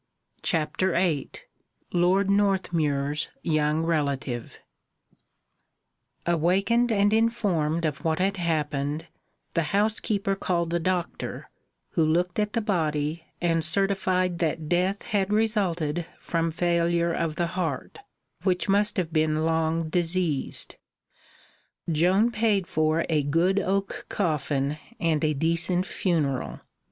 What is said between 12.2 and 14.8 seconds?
at the body and certified that